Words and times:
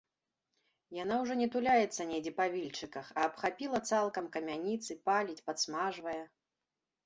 Яно 1.03 1.15
ўжо 1.25 1.33
не 1.41 1.47
туляецца 1.55 2.07
недзе 2.13 2.33
па 2.41 2.47
вільчыках, 2.57 3.13
а 3.19 3.29
абхапіла 3.31 3.85
цалком 3.93 4.25
камяніцы, 4.39 4.91
паліць, 5.11 5.41
падсмажвае. 5.51 6.21